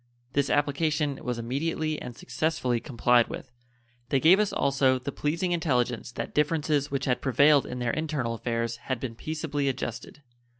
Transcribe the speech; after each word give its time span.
This 0.33 0.49
application 0.49 1.23
was 1.23 1.37
immediately 1.37 2.01
and 2.01 2.15
successfully 2.15 2.79
complied 2.79 3.27
with. 3.27 3.51
They 4.09 4.19
gave 4.19 4.39
us 4.39 4.51
also 4.51 4.97
the 4.97 5.11
pleasing 5.11 5.51
intelligence 5.51 6.11
that 6.13 6.33
differences 6.33 6.89
which 6.89 7.05
had 7.05 7.21
prevailed 7.21 7.67
in 7.67 7.77
their 7.77 7.93
internal 7.93 8.33
affairs 8.33 8.77
had 8.77 8.99
been 8.99 9.13
peaceably 9.13 9.69
adjusted. 9.69 10.23